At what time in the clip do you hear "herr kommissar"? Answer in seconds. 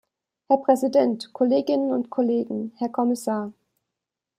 2.77-3.53